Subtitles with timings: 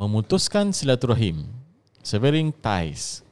[0.00, 1.48] memutuskan silaturahim,
[2.02, 3.22] severing ties.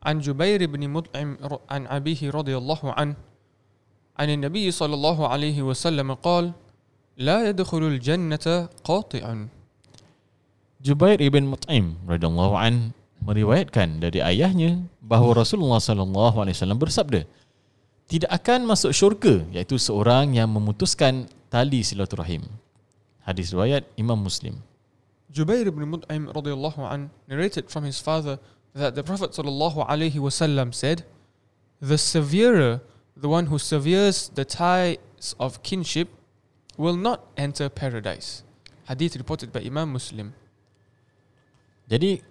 [0.00, 3.14] عن جبير بن مطعم ر- عن أبيه رضي الله عنه
[4.16, 6.56] عن النبي صلى الله عليه وسلم قال
[7.20, 8.46] لا يدخل الجنة
[8.80, 9.24] قاطع
[10.80, 17.28] Jubair ibn Mut'im radhiyallahu an meriwayatkan dari ayahnya bahawa Rasulullah sallallahu alaihi wasallam bersabda
[18.08, 22.40] tidak akan masuk syurga iaitu seorang yang memutuskan tali silaturahim.
[23.20, 24.56] Hadis riwayat Imam Muslim.
[25.31, 28.39] Jubair ibn Mut'im radiallahu an narrated from his father
[28.73, 31.03] that the Prophet sallallahu alayhi wasallam said,
[31.81, 32.81] The severer,
[33.15, 34.97] the one who severs the ties
[35.39, 36.09] of kinship,
[36.77, 38.43] will not enter paradise.
[38.87, 40.33] Hadith reported by Imam Muslim.
[41.89, 42.21] Jadi,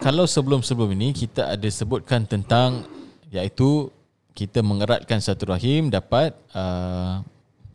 [0.00, 2.84] kalau sebelum-sebelum ini kita ada sebutkan tentang
[3.32, 3.88] iaitu
[4.32, 7.20] kita mengeratkan satu rahim dapat uh,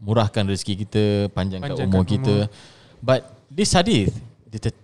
[0.02, 2.36] murahkan rezeki kita, panjangkan, panjangkan umur, umur kita.
[3.02, 4.14] But this hadith,
[4.48, 4.80] dia ter-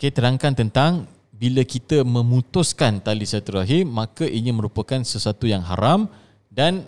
[0.00, 0.92] kita terangkan tentang
[1.32, 6.08] bila kita memutuskan tali satu rahim maka ia merupakan sesuatu yang haram
[6.52, 6.84] dan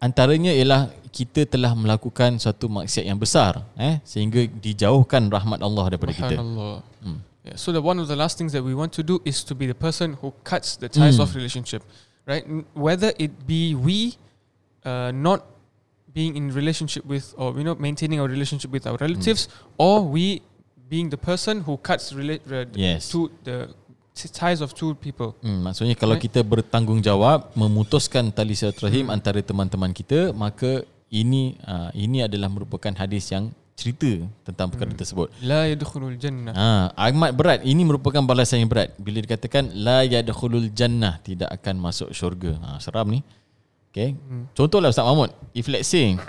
[0.00, 6.12] antaranya ialah kita telah melakukan satu maksiat yang besar eh sehingga dijauhkan rahmat Allah daripada
[6.16, 6.36] kita.
[6.40, 7.20] Hmm.
[7.40, 9.56] Yeah, so the one of the last things that we want to do is to
[9.56, 11.24] be the person who cuts the ties Mm.
[11.24, 11.80] of relationship,
[12.28, 12.44] right?
[12.76, 14.20] Whether it be we
[14.84, 15.48] uh, not
[16.12, 19.48] being in relationship with, or you know, maintaining our relationship with our relatives,
[19.80, 20.44] or we
[20.90, 23.06] being the person who cuts relate re- yes.
[23.14, 23.70] to the
[24.34, 25.38] ties of two people.
[25.38, 26.26] Hmm, maksudnya kalau right?
[26.26, 29.14] kita bertanggungjawab memutuskan tali silaturahim hmm.
[29.14, 35.00] antara teman-teman kita, maka ini uh, ini adalah merupakan hadis yang cerita tentang perkara hmm.
[35.00, 35.28] tersebut.
[35.40, 36.52] La yadkhulul jannah.
[36.52, 37.60] Ah, ah, ha, amat berat.
[37.64, 38.92] Ini merupakan balasan yang berat.
[39.00, 42.60] Bila dikatakan la yadkhulul jannah tidak akan masuk syurga.
[42.60, 43.24] Ha, seram ni.
[43.88, 44.18] Okay.
[44.20, 44.52] Hmm.
[44.52, 45.32] Contohlah Ustaz Mahmud.
[45.56, 46.20] If let's say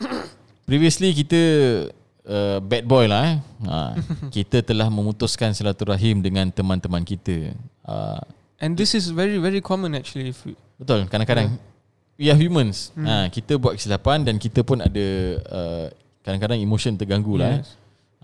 [0.68, 1.42] previously kita
[2.26, 3.36] uh, bad boy lah eh.
[3.66, 3.94] Ha,
[4.36, 7.54] kita telah memutuskan silaturahim dengan teman-teman kita.
[7.86, 8.20] Uh,
[8.56, 10.32] And this is very very common actually.
[10.32, 11.56] If we, Betul, kadang-kadang
[12.20, 12.92] we are humans.
[12.96, 13.06] Hmm.
[13.06, 15.06] Ha, kita buat kesilapan dan kita pun ada
[15.48, 15.86] uh,
[16.24, 17.60] kadang-kadang emotion terganggu lah.
[17.60, 17.62] Eh.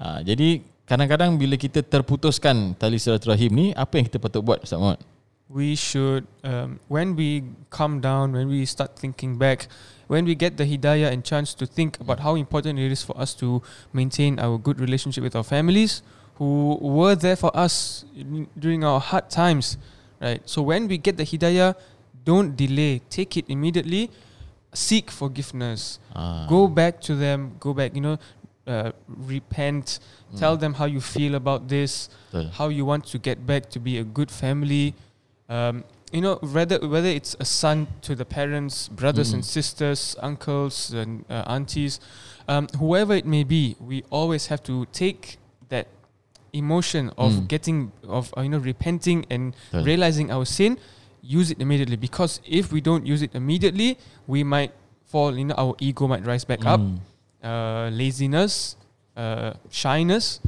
[0.00, 4.80] Ha, jadi kadang-kadang bila kita terputuskan tali silaturahim ni, apa yang kita patut buat Ustaz
[4.80, 5.00] Muhammad?
[5.52, 9.68] We should um, when we come down when we start thinking back
[10.08, 13.16] when we get the hidayah and chance to think about how important it is for
[13.18, 13.62] us to
[13.92, 16.02] maintain our good relationship with our families
[16.36, 18.04] who were there for us
[18.58, 19.76] during our hard times
[20.20, 20.40] right?
[20.48, 21.76] So when we get the hidayah
[22.24, 23.00] don't delay.
[23.10, 24.10] Take it immediately.
[24.72, 25.98] Seek forgiveness.
[26.14, 27.56] Ha, go back to them.
[27.60, 28.18] Go back you know
[28.66, 29.98] uh, repent.
[30.36, 32.08] Tell them how you feel about this
[32.52, 34.94] how you want to get back to be a good family.
[35.52, 39.52] Um, you know, whether whether it's a son to the parents, brothers and Mm.
[39.58, 42.00] sisters, uncles and uh, aunties,
[42.48, 45.36] um, whoever it may be, we always have to take
[45.68, 45.86] that
[46.52, 47.48] emotion of Mm.
[47.48, 50.76] getting of uh, you know repenting and realizing our sin.
[51.22, 53.96] Use it immediately because if we don't use it immediately,
[54.26, 54.72] we might
[55.04, 55.30] fall.
[55.38, 56.96] You know, our ego might rise back up Hmm.
[57.44, 58.76] uh, laziness,
[59.16, 60.40] uh, shyness.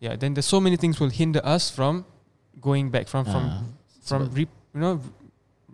[0.00, 2.04] Yeah, then there's so many things will hinder us from
[2.60, 3.62] going back from from Ah,
[4.06, 4.94] from re, you know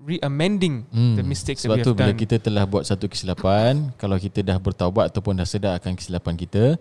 [0.02, 1.14] re-amending Hmm.
[1.14, 2.18] the mistakes that Sebab we tu have bila done.
[2.18, 6.74] kita telah buat satu kesilapan, kalau kita dah bertaubat ataupun dah sedar akan kesilapan kita,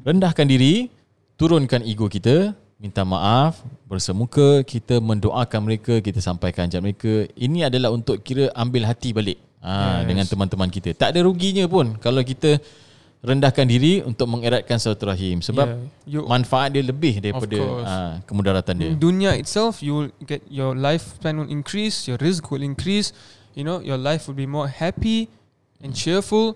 [0.00, 0.86] rendahkan diri,
[1.34, 7.12] turunkan ego kita, minta maaf, bersemuka, kita mendoakan mereka, kita sampaikan ajak mereka.
[7.34, 10.06] Ini adalah untuk kira ambil hati balik ha, Yes.
[10.06, 10.94] dengan teman-teman kita.
[10.94, 12.62] Tak ada ruginya pun kalau kita
[13.20, 15.68] rendahkan diri untuk mengeratkan silaturahim sebab
[16.08, 17.94] yeah, you manfaat dia lebih daripada ha,
[18.24, 18.88] kemudaratan dia.
[18.88, 23.12] in dunya itself, you will get your lifespan will increase, your rizq will increase.
[23.52, 25.26] You know, your life will be more happy
[25.82, 26.54] and cheerful,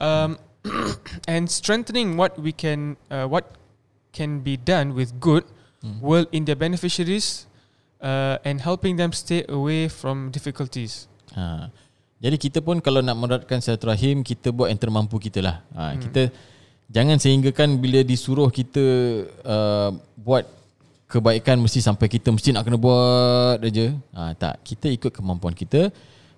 [0.00, 0.40] um,
[1.30, 3.54] and strengthening what we can, uh, what
[4.16, 5.44] can be done with good
[5.82, 5.98] Hmm.
[6.00, 7.46] will in their beneficiaries
[8.00, 11.08] uh, and helping them stay away from difficulties.
[11.34, 11.70] Ha.
[12.22, 15.56] Jadi kita pun kalau nak meratkan silaturahim kita buat yang termampu kita lah.
[15.74, 16.00] Ha, Hmm.
[16.06, 16.22] Kita
[16.86, 18.84] jangan sehinggakan bila disuruh kita
[19.42, 19.90] uh,
[20.22, 20.46] buat
[21.10, 23.90] kebaikan mesti sampai kita mesti nak kena buat aja.
[24.14, 25.90] Ha, tak, kita ikut kemampuan kita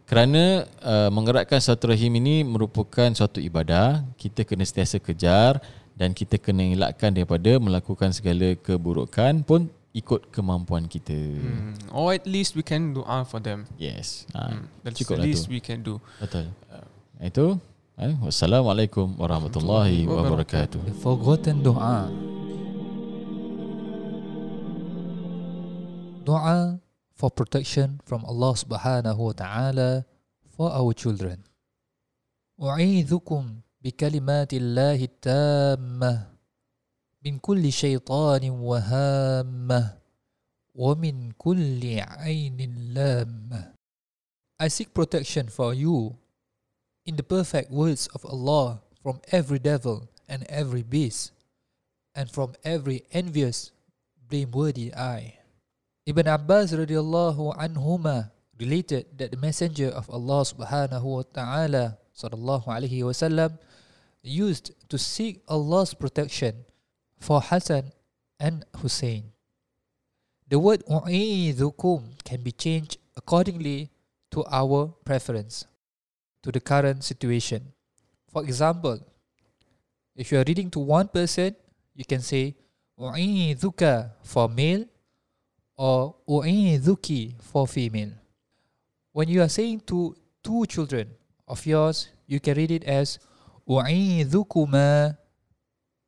[0.08, 4.08] kerana uh, mengeratkan silaturahim ini merupakan suatu ibadah.
[4.16, 5.60] Kita kena sentiasa kejar
[5.94, 11.17] dan kita kena elakkan daripada melakukan segala keburukan pun ikut kemampuan kita.
[11.17, 11.89] Mm.
[11.89, 13.65] Or at least we can dua for them.
[13.81, 14.29] Yes.
[14.37, 14.63] Ha, Mm.
[14.85, 15.53] That's cukup the lah least tu.
[15.53, 15.97] we can do.
[16.21, 16.45] Betul.
[17.19, 17.57] Itu
[17.99, 20.79] eh, wassalamualaikum warahmatullahi wabarakatuh.
[20.87, 22.07] The forgotten doa.
[26.23, 26.77] Doa
[27.17, 29.89] for protection from Allah Subhanahu wa taala
[30.53, 31.43] for our children.
[32.59, 33.43] أعيذكم
[33.83, 36.13] بكلمات الله التامة
[37.25, 39.97] من كل شيطان وهامة
[40.75, 42.59] ومن كل عين
[42.93, 43.73] لامة
[44.59, 46.17] I seek protection for you
[47.05, 51.31] in the perfect words of Allah from every devil and every beast
[52.13, 53.71] and from every envious
[54.27, 55.39] blameworthy eye.
[56.05, 63.07] Ibn Abbas radiallahu anhuma related that the messenger of Allah subhanahu wa ta'ala sallallahu alaihi
[63.07, 63.55] wasallam
[64.21, 66.67] used to seek Allah's protection
[67.24, 67.88] for Hassan
[68.38, 69.32] and Hussein.
[70.46, 73.88] The word u'idhukum can be changed accordingly
[74.30, 75.64] to our preference,
[76.42, 77.72] to the current situation.
[78.28, 79.00] For example,
[80.14, 81.56] if you are reading to one person,
[81.94, 82.56] you can say
[83.00, 84.84] u'idhuka for male
[85.78, 88.12] or u'idhuki for female.
[89.12, 91.08] When you are saying to two children
[91.48, 93.18] of yours, you can read it as
[93.66, 95.16] u'idhukuma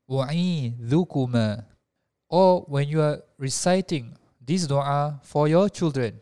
[0.09, 1.65] u'idhukuma
[2.29, 6.15] or when you are reciting this dua for your children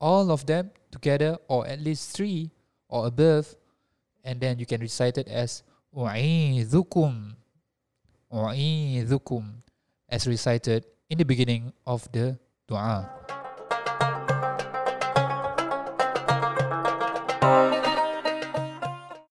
[0.00, 2.50] all of them together or at least three
[2.88, 3.54] or above
[4.24, 5.62] and then you can recite it as
[5.94, 7.34] u'idhukum
[8.32, 9.44] u'idhukum
[10.08, 13.43] as recited in the beginning of the dua